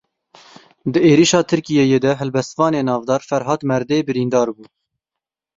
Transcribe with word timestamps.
Di 0.91 0.99
êrişa 1.11 1.39
Tirkiyeyê 1.49 1.99
de 2.05 2.11
helbestvanê 2.21 2.81
navdar 2.87 3.21
Ferhad 3.29 3.61
Merdê 3.69 3.97
birîndar 4.07 4.49
bû. 4.55 4.63